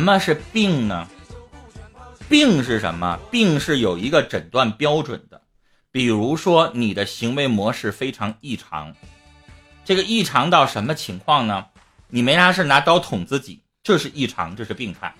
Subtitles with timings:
[0.00, 1.06] 什么是病呢？
[2.26, 3.20] 病是什么？
[3.30, 5.42] 病是有一个诊断标准的，
[5.92, 8.94] 比如说你的行为模式非常异常，
[9.84, 11.66] 这个异常到什么情况呢？
[12.08, 15.14] 你没啥事拿刀捅自己，这是异常，这是病态，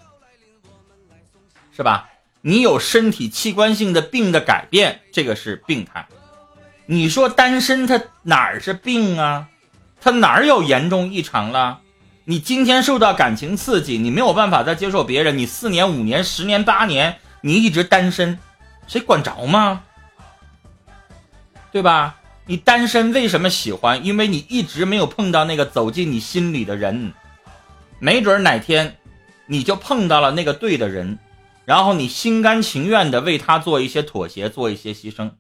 [1.77, 2.09] 是吧？
[2.41, 6.09] 你有身体器官性的病的改变，这个是病态。
[6.87, 9.47] 你说单身他哪儿是病啊？
[10.01, 11.83] 他哪儿有严重异常了？
[12.31, 18.39] 你今天受到感情刺激，你没有办法再接受别人，你四年、五年、十年、八年，你一直单身，
[18.87, 19.83] 谁管着吗？
[21.73, 22.19] 对吧？
[22.47, 24.05] 你单身为什么喜欢？
[24.05, 27.15] 因为你一直没有碰到那个走进你心里的人，
[27.99, 28.99] 没准哪天
[29.47, 31.19] 你就碰到了那个对的人，
[31.65, 35.33] 然后你心甘情愿的为他做一些妥协，做一些牺牲。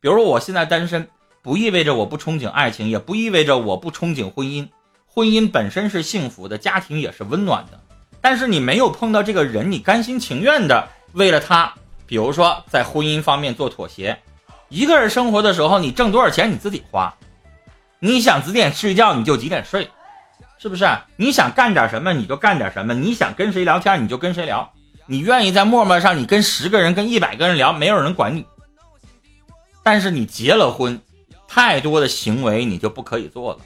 [0.00, 1.08] 比如我现在单身，
[1.40, 4.66] 不意味着我不憧憬爱情，也不意味着我不憧憬婚姻。
[5.14, 7.78] 婚姻本身是幸福的，家庭也是温暖的。
[8.20, 11.74] 但是你没有碰到这个人，你甘心情愿的为了他，
[12.06, 14.18] 比如说在婚姻方面做妥协。
[14.70, 17.14] 一个人生活的时候，你挣多少钱你自己花，
[17.98, 19.90] 你想几点睡觉你就几点睡，
[20.56, 20.88] 是不是？
[21.16, 24.72] 你想干点什么你就干点什么，你想跟谁聊天你就跟谁聊，
[25.06, 28.46] 你愿意在陌陌上你跟十个人跟一百个人聊，没有人管你。
[29.82, 30.98] 但是你结了婚，
[31.46, 33.58] 太多的行为你就不可以做了。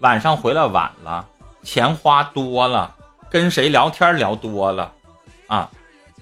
[0.00, 1.28] 晚上回来晚了，
[1.62, 2.94] 钱花多了，
[3.30, 4.92] 跟谁聊天聊多了，
[5.46, 5.70] 啊，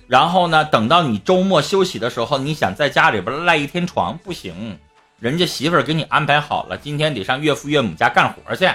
[0.06, 4.78] 然后呢，等到你周末休息的时候，你想在家里边赖一天床不行，
[5.20, 8.68] 人家媳妇儿给你安排好了，今天得上岳父岳母家干活去。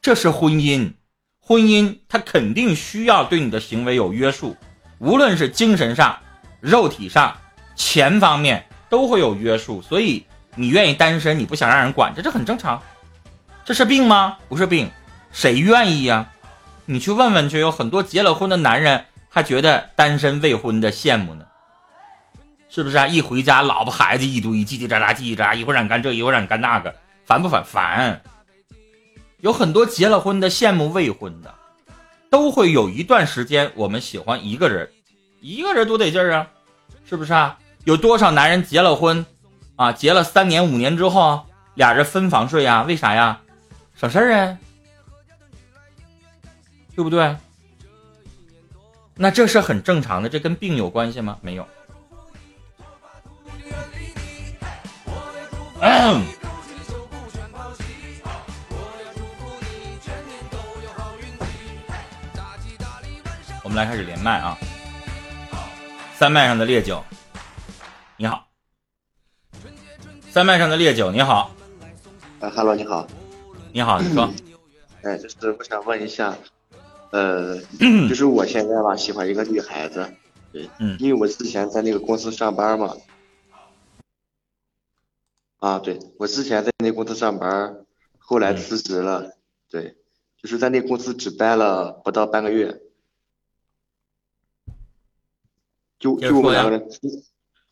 [0.00, 0.92] 这是婚姻，
[1.40, 4.56] 婚姻它肯定需要对你的行为有约束，
[4.98, 6.18] 无论是精神上、
[6.60, 7.36] 肉体上、
[7.76, 8.66] 钱方面。
[8.90, 12.80] 都会有约束，所以你愿意单身，你不想让人管着，这很正常。
[13.64, 14.36] 这是病吗？
[14.46, 14.90] 不是病，
[15.32, 16.30] 谁愿意呀？
[16.84, 21.46] 你去问问去，有很多结了婚的男人还觉得单身未婚的羡慕呢，
[22.68, 23.06] 是不是啊？
[23.06, 26.94] 一回家，老婆孩子一堆，叽叽喳喳，叽叽喳，一会儿让你干这，一会儿让你干那个，
[27.24, 27.64] 烦不烦？
[27.64, 28.20] 烦。
[29.40, 31.54] 有很多结了婚的羡慕未婚的，
[32.28, 34.90] 都会有一段时间，我们喜欢一个人，
[35.40, 36.46] 一个人多得劲儿啊，
[37.08, 37.58] 是不是啊？
[37.84, 39.24] 有多少男人结了婚，
[39.76, 42.82] 啊，结了三年五年之后，俩人分房睡呀？
[42.82, 43.40] 为啥呀？
[43.94, 44.58] 省事儿啊，
[46.94, 47.36] 对不对？
[49.16, 51.38] 那这是很正常的，这跟病有关系吗？
[51.40, 51.66] 没有。
[63.62, 64.58] 我们来开始连麦啊，
[66.16, 67.02] 三麦上的烈酒。
[68.16, 68.46] 你好，
[70.30, 71.50] 三麦上的烈酒，你好。
[72.40, 73.06] 啊哈喽，你好。
[73.74, 74.32] 你好，你说。
[75.02, 76.38] 哎，就是我想问一下，
[77.10, 77.58] 呃，
[78.08, 80.14] 就是我现在吧，喜欢一个女孩子，
[80.52, 82.96] 对，嗯，因为我之前在那个公司上班嘛。
[85.56, 87.84] 啊，对，我之前在那公司上班，
[88.18, 89.32] 后来辞职了，
[89.68, 89.96] 对，
[90.40, 92.80] 就是在那公司只待了不到半个月，
[95.98, 96.88] 就就我们两个人。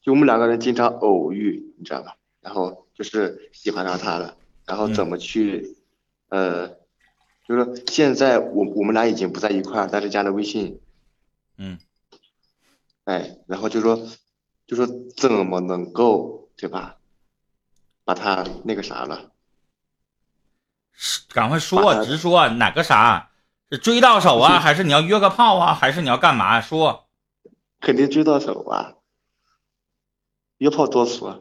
[0.00, 2.16] 就我们两个人经常偶遇，你知道吧？
[2.40, 4.36] 然后就是喜欢上他了，
[4.66, 5.76] 然后怎么去，
[6.32, 6.68] 呃，
[7.46, 10.80] 就是说现在我我们俩已经不在一块儿，但是加了微信，
[11.58, 11.78] 嗯，
[13.04, 14.08] 哎，然后就说，
[14.66, 16.96] 就说怎么能够对吧，
[18.04, 19.30] 把他那个啥了？
[21.28, 23.30] 赶快说，直说哪个啥？
[23.70, 26.62] 是追到手啊，还是你要约个炮啊，还是你要干嘛？
[26.62, 27.08] 说，
[27.78, 28.94] 肯定追到手啊。
[30.56, 31.38] 约炮多俗啊，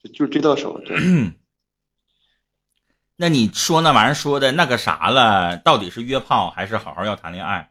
[0.00, 0.78] 就就追到手。
[0.78, 0.96] 对。
[3.22, 5.58] 那你说那玩意儿说的那个啥了？
[5.58, 7.70] 到底是约炮还是好好要谈恋爱？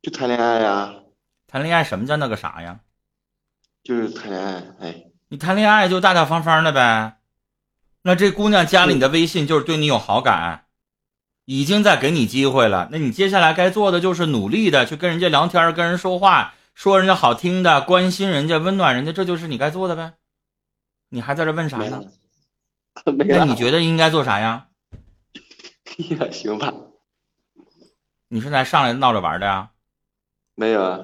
[0.00, 0.94] 就谈恋爱呀。
[1.48, 2.78] 谈恋爱什么叫那个啥呀？
[3.82, 4.94] 就是谈恋爱，哎。
[5.26, 7.16] 你谈恋爱就大大方方的呗。
[8.02, 10.66] 那这姑娘加了你的微信，就是对你有好感，
[11.46, 12.88] 已经在给你机会了。
[12.92, 16.54] 那你接下来该做的就是努力的去跟人家聊天，跟人说话。
[16.76, 20.12] 说人家好听的，关心人家，温暖人家，这就是你该做的呗。
[21.08, 22.04] 你还在这问啥呢？
[23.04, 24.68] 那你觉得应该做啥呀？
[26.10, 26.72] 呀，行吧。
[28.28, 29.70] 你是来上来闹着玩的呀？
[30.54, 31.00] 没有啊。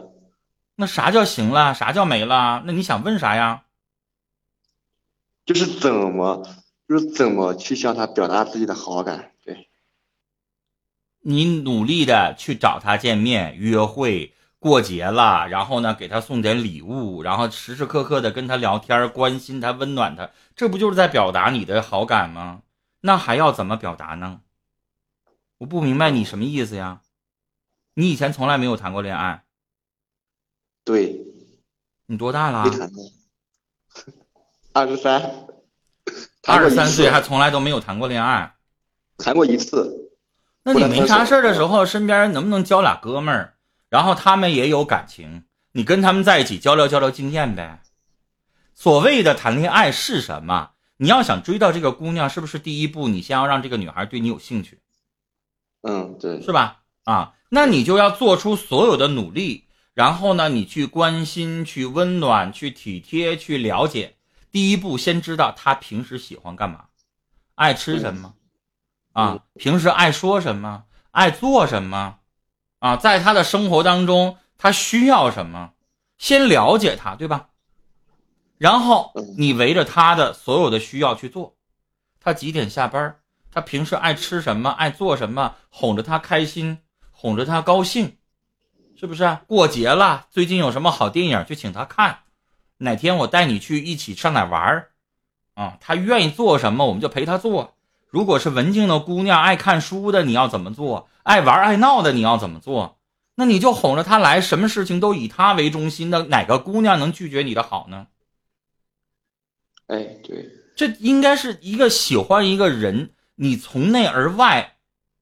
[0.76, 1.74] 那啥叫行了？
[1.74, 2.62] 啥叫没了？
[2.64, 3.64] 那你想问啥呀？
[5.44, 6.46] 就是怎么，
[6.88, 9.32] 就是怎么去向他表达自己的好感？
[9.44, 9.68] 对。
[11.22, 14.34] 你努力的去找他见面约会。
[14.60, 22.60] 过节了，然后呢，给他送点礼物，然后时时刻刻的跟他聊天，关心他，温暖他，这不就是在表达你的好感吗？
[23.00, 24.42] 那还要怎么表达呢？
[25.56, 27.00] 我不明白你什么意思呀？
[27.94, 29.44] 你以前从来没有谈过恋爱？
[30.84, 31.26] 对。
[32.06, 32.64] 你多大了？
[32.64, 33.04] 没谈过。
[34.74, 35.22] 二十三。
[36.46, 38.54] 二十三岁还从来都没有谈过恋爱。
[39.16, 40.10] 谈过一次。
[40.62, 43.54] 那你没啥事的时候，身边能不能交俩哥们儿？
[43.90, 47.82] 然后他们也有感情，你跟他们在一起交流交流经验呗。
[48.74, 50.70] 所谓的谈恋爱是什么？
[50.96, 54.78] 你要想追到这个姑娘，是不是第一步你先要让这个女孩对你有兴趣？
[55.82, 56.82] 嗯，对，是吧？
[57.04, 59.64] 啊，那你就要做出所有的努力，
[59.94, 64.16] 然后呢，你去关心、去温暖、去体贴、去了解。
[64.52, 66.84] 第一步，先知道她平时喜欢干嘛，
[67.54, 68.34] 爱吃什么，
[69.12, 72.18] 啊，平时爱说什么，爱做什么，
[72.80, 75.70] 啊，在他的生活当中，他需要什么，
[76.18, 77.50] 先了解他，对吧？
[78.58, 81.54] 然后你围着他的所有的需要去做，
[82.20, 83.16] 他几点下班？
[83.52, 86.78] 他平时爱吃什么，爱做什么，哄着他开心。
[87.12, 88.16] 哄着他高兴，
[88.96, 89.38] 是不是？
[89.46, 92.20] 过节了，最近有什么好电影就请他看。
[92.78, 94.86] 哪天我带你去一起上哪玩？
[95.52, 97.76] 啊，他愿意做什么我们就陪他做。
[98.10, 101.08] 如果是文静的姑娘，爱看书的，你要怎么做？
[101.22, 102.98] 爱玩爱闹的，你要怎么做？
[103.36, 108.08] 那你就哄着她来，什么事情都以她为中心的，哪个姑娘能拒绝你的好呢？
[109.86, 114.76] 哎，对，这应该是一个喜欢一个人，你从内而外。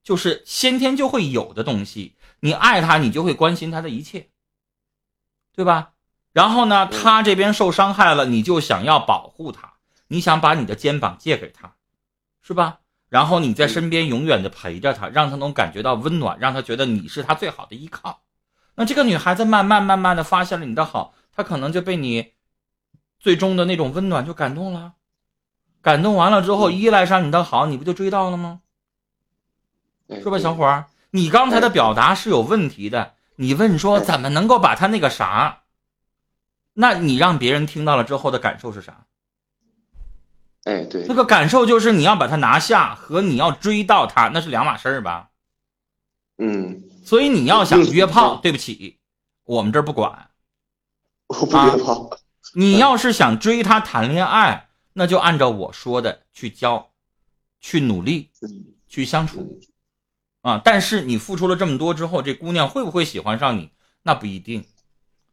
[0.05, 4.31] 就是先天就会有的东西，你爱他，你就会关心他的一切，
[5.55, 5.91] 对吧？
[6.33, 9.75] 然后呢，他这边受伤害了，你就想要保护他，
[10.07, 11.75] 你想把你的肩膀借给他，
[12.49, 12.79] 是吧？
[13.11, 18.23] 然后你在身边永远的陪着他，让他能感觉到温暖，让他觉得你是他最好的依靠。
[18.75, 22.33] 那这个女孩子慢慢慢慢的发现了你的好，她可能就被你
[23.21, 24.95] 最终的那种温暖就感动了，
[25.83, 28.63] 感动完了之后依赖上你的好，你不就追到了吗？
[30.09, 30.87] 是吧，小伙儿？
[31.11, 33.13] 你刚才的表达是有问题的。
[33.37, 35.65] 你问说怎么能够把他那个啥？
[36.73, 39.05] 那你让别人听到了之后的感受是啥？
[40.69, 45.31] 哎，对，那个感受就是你要把他拿下和你要追到他那是两码事儿吧？
[46.37, 46.83] 嗯。
[47.03, 48.99] 所以你要想约炮，对不起，
[49.45, 50.29] 我们这儿不管。
[51.29, 52.11] 我不约炮。
[52.55, 56.91] 你要是想追他谈恋爱，那就按照我说的去教，
[57.61, 58.31] 去努力，
[58.87, 59.61] 去相处。
[60.43, 60.61] 啊！
[60.63, 63.71] 但是你付出了这么多之后，这姑娘会不会喜欢上你？
[64.03, 64.67] 那不一定。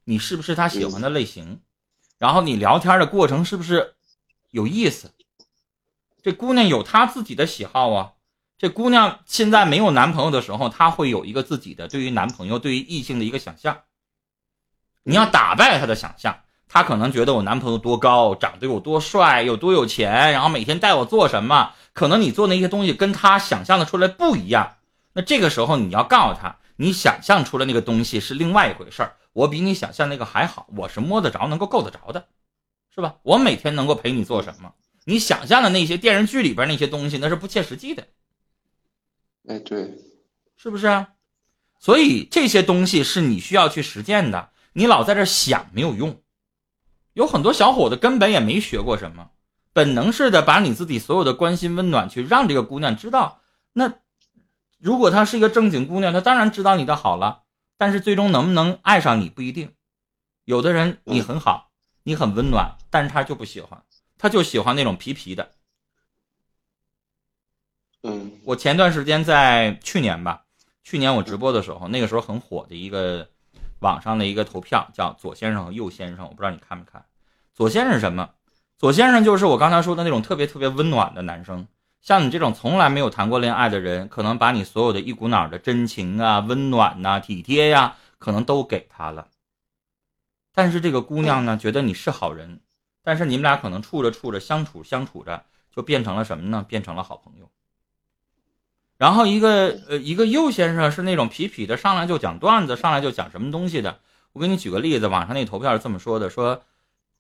[0.06, 1.60] 你是不是她喜欢的类型？
[2.18, 3.96] 然后你聊天的过程是不是
[4.52, 5.12] 有意思？
[6.26, 8.14] 这姑娘有她自己的喜好啊。
[8.58, 13.82] 这姑娘现在没有男朋友的时候，她会有一个自己的对于男朋友、对于异性的一个想象。
[15.04, 21.74] 你要打败她的想象，她可能觉得我男朋友多高，长得有多帅，有多有钱，然后每天带我做什么？
[21.94, 24.78] 可能你做那些东西跟她想象的出来不一样。
[25.14, 29.16] 那这个时候你要告诉她，你想象出来那个东西是另外一回事儿。
[29.34, 32.26] 我比你想象那个还好，我是摸得着、能够够得着的，
[32.90, 33.14] 是吧？
[33.22, 34.74] 我每天能够陪你做什么？
[35.06, 38.06] 你想象的那些电视剧里边那些东西，那是不切实际的。
[39.48, 39.94] 哎，对，
[40.58, 41.14] 是不是啊？
[41.80, 44.50] 所以这些东西是你需要去实践的。
[44.74, 46.22] 你老在这想没有用。
[47.14, 49.30] 有很多小伙子根本也没学过什么，
[49.72, 53.42] 本能似的把你自己所有的关心、温暖去让这个姑娘知道，
[53.72, 53.94] 那。
[54.78, 57.44] 如果她是一个正经姑娘，她当然知道你的好了，
[57.78, 59.74] 但是最终能不能爱上你不一定。
[60.44, 61.72] 有的人你很好，
[62.04, 63.84] 你很温暖，但是他就不喜欢，
[64.26, 65.52] 他就喜欢那种皮皮的。
[68.02, 70.46] 嗯，我前段时间在去年吧，
[70.84, 73.30] 去年我直播的时候，那个时候很火的一个
[73.82, 77.06] 网上的一个投票叫左先生和右先生，我不知道你看没看。
[77.54, 78.32] 左先生什么？
[78.80, 81.68] 左先生就是我刚才说的那种特别特别温暖的男生。
[82.02, 89.28] 像你这种从来没有谈过恋爱的人，可能把你所有的一股脑的真情啊、温暖呐、体贴呀，可能都给他了。
[90.52, 92.60] 但是这个姑娘呢，觉得你是好人，
[93.06, 96.66] 但是你们俩可能处着处着，相处相处着，就变成了什么呢？
[96.68, 97.50] 变成了好朋友。
[98.98, 104.00] 然后一个呃，一个右先生是那种痞痞的，上来就讲段子，上来就讲什么东西的。
[104.34, 106.64] 我给你举个例子，网上那投票是这么说的：说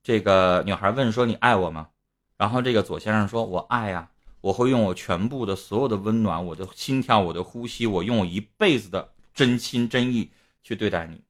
[0.03, 1.87] 这个女孩问说你爱我吗？
[2.35, 4.09] 然后这个左先生说我爱呀。
[4.41, 10.29] 我会用我全部的所有的温暖，我的心跳，我的呼吸，我用我一辈子的真心真意
[10.61, 11.23] 去对待你。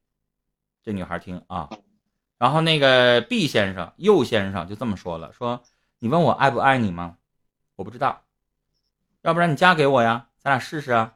[0.84, 1.66] 这女孩听啊，
[2.38, 5.62] 然后那个 B 先生、右先生就这么说了：说
[5.98, 7.18] 你问我爱不爱你吗？
[7.76, 8.24] 我不知道，
[9.22, 11.14] 要不然你嫁给我呀，咱俩试试啊。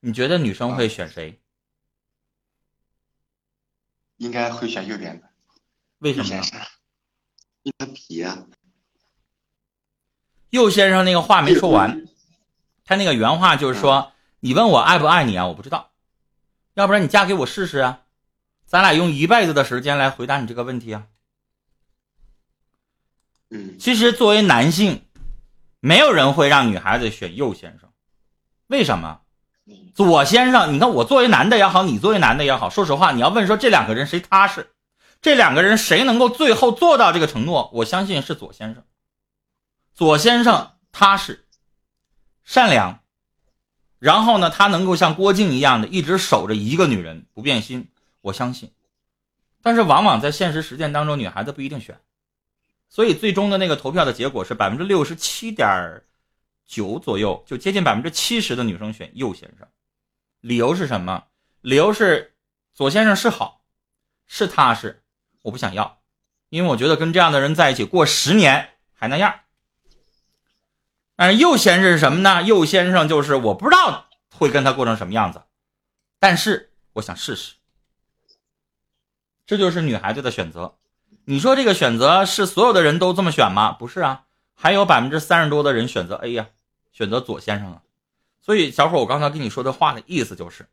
[0.00, 1.40] 你觉得女生会选谁？
[4.16, 5.28] 应该会选右边的。
[5.98, 6.42] 为什么？
[7.78, 8.46] 他皮呀，
[10.50, 12.06] 右先生那个话没说完，
[12.84, 15.46] 他那个原话就是说：“你问我爱不爱你啊？
[15.46, 15.90] 我不知道，
[16.78, 18.02] 要不然你嫁给我试试啊？
[18.64, 21.06] 咱俩用一辈子的时间来回答你这个问题啊。”
[23.50, 25.02] 嗯，其实作为男性，
[25.80, 27.90] 没有人会让女孩子选右先生，
[28.68, 29.22] 为什么？
[29.92, 34.70] 左先生，你看我作为男的也好，你作为男的也好，说实话，你要问说这两个人谁踏实，
[35.20, 38.84] 这两个人谁能够最后做到这个承诺，我相信是左先生。
[39.94, 41.44] 左先生踏实、
[42.44, 43.00] 善良，
[43.98, 47.88] 然后呢，他能够像郭靖一样的一直守着一个女人不变心，
[48.20, 48.72] 我相信。
[49.60, 51.98] 但是往往在现实实践当中，女孩子不一定选，
[52.88, 56.02] 所以最终的那个投票的结果是百分之六十七点
[56.64, 59.66] 九左右，就接近百分之七十的女生选右先生。
[60.40, 61.24] 理由是什么？
[61.60, 62.36] 理由是
[62.72, 63.62] 左先生是好，
[64.28, 65.02] 是踏实，
[65.42, 65.98] 我不想要，
[66.50, 69.40] 因为我觉得跟这样的人在一起过十年还那样。
[71.20, 72.44] 但是右先生是什么呢？
[72.44, 74.06] 右先生就是我不知道
[74.36, 75.42] 会跟他过成什么样子，
[76.20, 77.54] 但是我想试试。
[79.44, 80.76] 这就是女孩子的选择。
[81.24, 83.72] 你说这个选择是所有的人都这么选吗？
[83.72, 86.46] 不是啊，还有百分之三十多的人选择 A 呀，
[86.92, 87.82] 选择左先生啊。
[88.40, 90.68] 所以，小伙，我刚才跟你说的话的意思就是，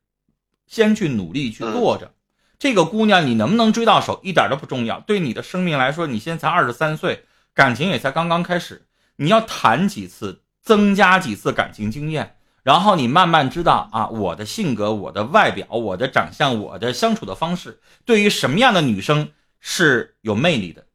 [0.67, 2.13] 先去努力去做着。
[2.59, 4.99] 这个姑娘，你能不能追到手，一点都不重要。
[4.99, 7.25] 对你的生命来说，你现在才二十三岁，
[7.55, 8.84] 感情也才刚刚开始。
[9.17, 20.85] 你要谈几次，增加几次感情经验，然后你慢慢知道啊，我的性格、我的外表、我的长相、我的相处的方式，对于什么样的女生是有魅力的，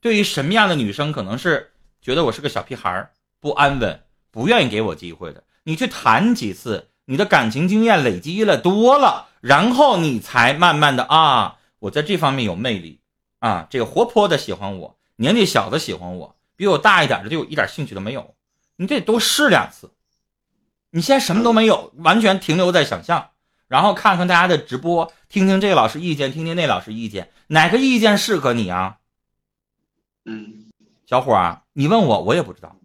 [0.00, 5.42] 对于什么样的女生可能是觉得我是个小屁孩儿不安稳，不愿意给我机会的。
[5.64, 13.00] 你去谈几次，你的感情经验累积了多了，然后你才慢慢的啊，我在这方面有魅力
[13.38, 18.34] 啊，这个活泼的喜欢我，年纪小的喜欢我，比我大一点的对我一点兴趣都没有。
[18.76, 19.90] 你得多试两次。
[20.90, 23.30] 你现在什么都没有，完全停留在想象，
[23.66, 28.98] 然后看看大家的直播，听听这个老师意见，听听那老师意见，哪个意见适合你啊？
[30.24, 30.70] 嗯，
[31.06, 32.76] 小伙儿，你问我，我也不知道。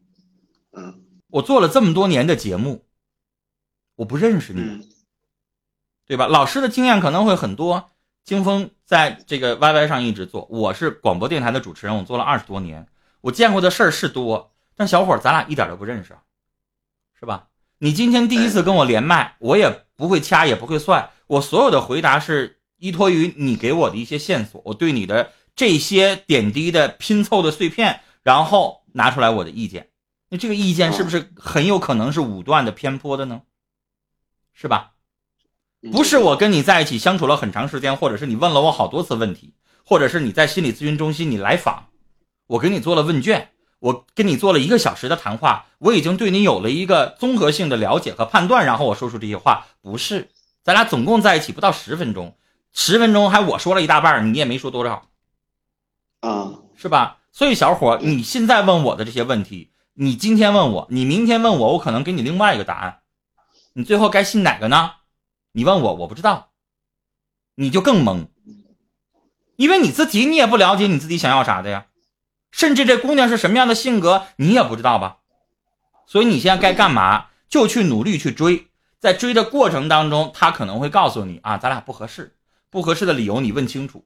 [0.71, 1.03] 嗯。
[1.31, 2.83] 我做了这么多年的节目，
[3.95, 4.89] 我不认识你，
[6.07, 6.25] 对吧？
[6.25, 7.91] 老师的经验可能会很多。
[8.23, 12.87] 金峰在这个 YY 上一直做，我是广播电台的主持人，我做了二十多年，
[13.21, 14.53] 我见过的事儿是多。
[14.75, 16.15] 但小伙儿，咱俩一点都不认识，
[17.19, 17.47] 是吧？
[17.79, 29.89] 你今天第一次跟我连麦，我也不会掐，也不会算，我所有的回答是依托于你给我的一些线索，我对你的这些点滴的拼凑的碎片，然后拿出来我的意见。
[30.29, 33.41] 那这个意见是不是很有可能是武断的、偏颇的呢？
[34.53, 34.91] 是吧？
[35.91, 41.88] 不是我跟你在一起相处了很长时间，或者是你问了我好多次问题，或者是你在心理咨询中心你来访，
[42.49, 50.31] 我给你做了问卷，我跟你做了一个小时的谈话，我已经对你有了一个综合性的了解和判断，然后我说出这些话，不是？
[50.63, 52.35] 咱俩总共在一起不到十分钟，
[52.73, 55.03] 十分钟还我说了一大半，你也没说多少，
[56.21, 57.19] 啊，是吧？
[57.31, 59.71] 所以小伙，你现在问我的这些问题。
[59.93, 63.01] 你今天问我，你明天问我，我可能给你另外一个答案。
[63.73, 64.93] 你最后该信哪个呢？
[65.51, 66.49] 你问我，我不知道，
[67.53, 68.27] 你就更懵，
[69.55, 71.85] 因为你自己你也不了解你自己想要啥的呀，
[72.51, 75.17] 甚至这姑娘是什么样的性格你也不知道吧？
[76.05, 77.27] 所以你现在该干嘛？
[77.47, 78.67] 就去努力去追，
[78.99, 82.35] 在追的过程当中，她可能会告诉你啊，咱俩不合适，
[82.69, 84.05] 不合适的理由你问清楚，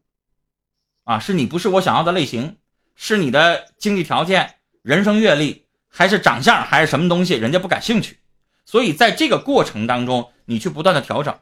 [1.03, 2.57] 啊，是你不是我想要的类型，
[2.95, 5.63] 是你的经济条件、人生阅历。
[5.95, 8.17] 还是长相还是什么东西，人家不感兴趣，
[8.65, 11.37] 所以在这个过程当中，你去不断的调整，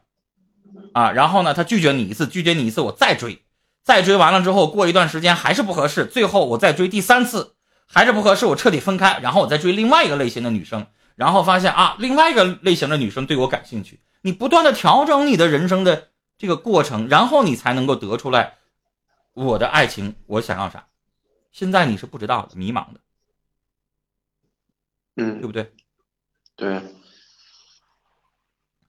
[0.91, 3.46] 啊，然后呢，他拒绝你一次，拒绝你一次，我再追，
[3.83, 7.55] 再追完了之后，过一段时间还是不合适，最后我再追第三次，
[7.88, 18.57] 还是不合适，我彻底分开，然后我再追另外一个类型的女生，然后发现啊，另外一个类型的女生对我感兴趣，你不断的调整你的人生的这个过程，然后你才能够得出来，
[19.33, 20.88] 我的爱情我想要啥，
[21.51, 23.00] 现在你是不知道的，迷茫的。
[25.17, 25.73] 嗯，对不对？
[26.55, 26.81] 对。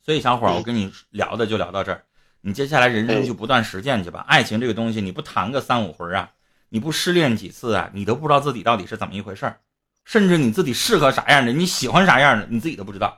[0.04, 2.04] 所以小伙儿，我跟你聊的就聊到这儿，
[2.44, 4.24] 你接下来人生就不断实践去吧。
[4.28, 6.28] 爱情这个东西，你不谈个三五回啊，
[6.68, 9.60] 你不失恋几次啊，你都不知道自己到底是怎么一回事儿，
[10.04, 13.16] 甚至你自己适合啥样的，你喜欢啥样的，你自己都不知道。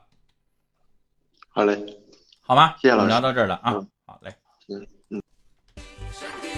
[1.49, 1.78] 好嘞，
[2.43, 2.75] 好吗？
[2.83, 3.09] 谢谢老师。
[3.09, 3.73] 聊到这儿了啊，
[4.04, 4.35] 好嘞。
[4.69, 5.23] 嗯嗯。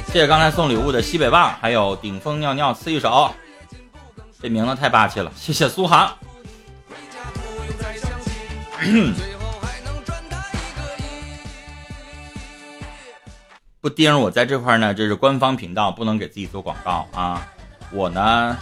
[0.06, 3.32] 谢谢刚才送礼物的西北旺，还有顶峰尿尿刺一手，
[4.40, 5.30] 这名字太霸气了。
[5.37, 6.12] 谢谢苏杭。
[13.87, 17.47] 不盯我在这块呢，这是官方频道，不能给自己做广告啊。
[17.93, 18.59] 我呢，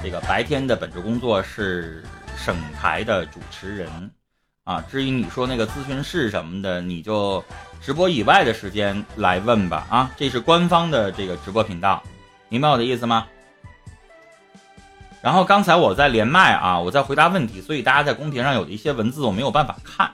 [0.00, 2.04] 这个白天的本职工作是
[2.36, 4.08] 省台的主持人，
[4.62, 4.80] 啊。
[4.88, 7.44] 至于你说那个咨询室什么的，你就
[7.82, 10.12] 直播以外的时间来问吧啊。
[10.16, 12.00] 这是官方的这个直播频道，
[12.48, 13.26] 明白我的意思吗？
[15.22, 20.08] 然后刚才我在连麦啊，我在回答问题，所以大家在公屏上有的一些文字我没有办法看，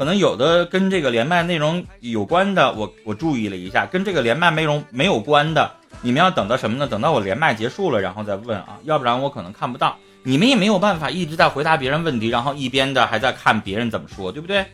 [0.00, 6.86] 可能有的跟这个连麦内容有关的，我我注意了一下，跟这个连麦内容没有关的，你们要等到什么呢？
[6.86, 9.98] 等到我连麦结束了，然后再问啊，要不然我可能看不到。
[10.22, 14.64] 你们也没有办法一直在回答别人问题，然后一边的还在看别人怎么说，对不对？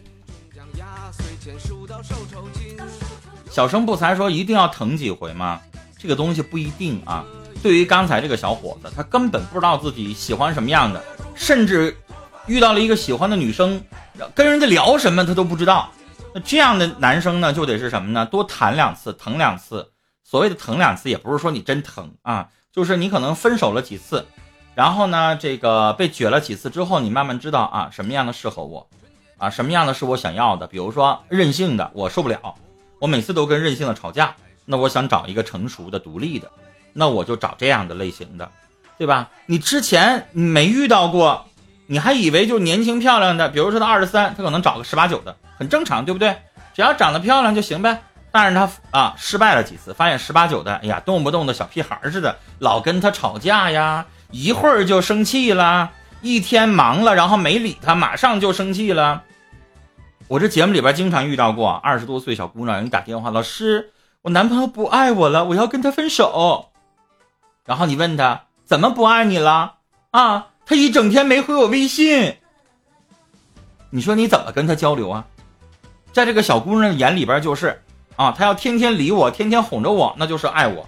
[3.51, 5.61] 小生不才说一定要疼几回吗？
[5.99, 7.25] 这个东西不一定啊。
[7.65, 11.03] 对于刚才这个小伙子，他根本不知道自己喜欢什么样的，
[11.35, 11.97] 甚至
[12.47, 13.83] 遇到了一个喜欢的女生，
[14.35, 15.91] 跟人家聊什么他都不知道。
[16.35, 18.27] 那这样的男生呢，就得是什么呢？
[18.27, 19.93] 多谈两次，疼两次。
[20.23, 24.27] 所谓的疼两次，也不是说你真疼啊，就是你可能分手了几次，
[24.75, 28.89] 然后呢，这个被撅了几次之后，你慢慢知道啊，什么样的适合我，
[29.39, 30.67] 啊，什么样的是我想要的。
[30.67, 32.55] 比如说任性的，我受不了，
[33.01, 34.35] 我每次都跟任性的吵架，
[34.65, 36.51] 那我想找一个成熟的、独立的。
[36.93, 38.51] 那我就找这样的类型的，
[38.99, 39.31] 对吧？
[39.47, 41.47] 你之前没遇到过，
[41.87, 46.37] 你还以为就年轻漂亮的，比如说他二十三，他可能找个十八九的，很正常，对不对？
[46.75, 48.03] 只要长得漂亮就行呗。
[48.33, 55.91] 但是他啊，失败了几次，发现十八九的，哎呀，动不动的小屁孩似的，老跟他吵架呀，一会儿就生气了，
[56.21, 59.23] 一天忙了，然后没理他，马上就生气了。
[60.29, 66.71] 我这节目里边经常遇到过二十多岁小姑娘，人打电话，老师，我男朋友不爱我了，我要跟他分手。
[67.65, 69.77] 然后你问他怎么不爱你了
[70.11, 70.49] 啊？
[70.67, 72.35] 他一整天没回我微信。
[73.91, 75.25] 你说你怎么跟他交流啊？
[76.13, 77.81] 在这个小姑娘眼里边就是
[78.17, 80.85] 啊，他要天天理我，天天哄着我，那就是爱我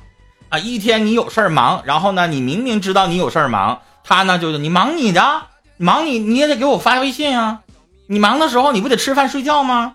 [0.49, 0.59] 啊。
[0.59, 5.43] 一天你有事儿忙，然后呢，你明明知道你有事儿忙，他呢就是你忙你的，
[5.77, 7.61] 忙你你也得给我发微信啊。
[8.09, 9.95] 你忙的时候你不得吃饭睡觉吗？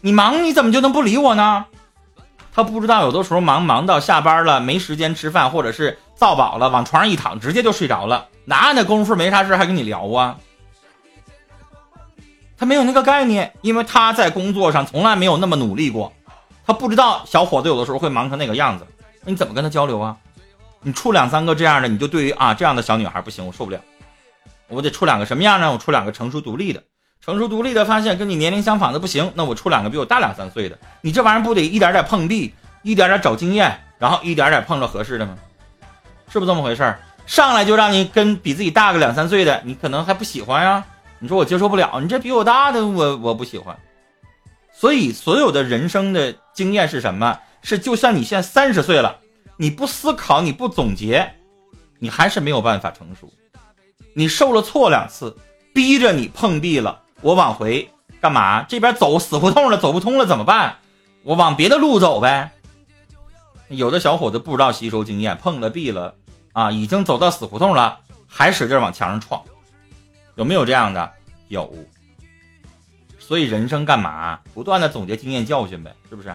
[0.00, 1.66] 你忙你怎么就能不理我呢？
[2.54, 5.98] 他不知道有的时候忙忙到下班了没时间吃饭，或者是。
[6.18, 8.26] 造饱了，往床上一躺，直接就睡着了。
[8.44, 10.36] 哪有那功夫没啥事还跟你聊啊？
[12.58, 16.12] 他没有那个概念，因为他在工作上从来没有那么努力过，
[16.66, 18.84] 他不知道小伙子有的时候会忙成那个样子。
[19.22, 20.16] 那你怎么跟他交流啊？
[20.82, 23.78] 你处两三个这样的，你就对于啊这样的小女孩不行，我受不了。
[24.66, 25.70] 我得处两个什么样呢？
[25.70, 26.82] 我处两个成熟独立的，
[27.24, 30.76] 成熟独立的发现跟你年龄相仿的不行，那我处两个比我大两三岁的。
[31.00, 32.52] 你这玩意儿不得一点点碰壁，
[32.82, 35.36] 一点点找经验，然后一点点碰着合适的吗？
[36.30, 37.00] 是不是这么回事儿？
[37.26, 40.84] 上来就让你跟比自己大个两三岁的，你可能还不喜欢呀？
[41.18, 43.76] 你说我接受不了，你这比我大的，我我不喜欢。
[44.72, 47.38] 所以，所有的人生的经验是什么？
[47.60, 49.18] 是就算你现在三十岁了，
[49.56, 51.34] 你不思考，你不总结，
[51.98, 53.28] 你还是没有办法成熟。
[54.14, 55.36] 你受了挫两次，
[55.74, 58.62] 逼着你碰壁了，我往回干嘛？
[58.62, 60.76] 这边走死胡同了，走不通了怎么办？
[61.24, 62.52] 我往别的路走呗。
[63.68, 66.14] 有的小伙子不知道吸收经验，碰了壁了，
[66.52, 69.42] 啊，已经走到死胡同了，还使劲往墙上撞，
[70.36, 71.12] 有没有这样的？
[71.48, 71.72] 有。
[73.18, 74.40] 所以人生干嘛？
[74.54, 76.26] 不断的总结经验教训呗，是不是？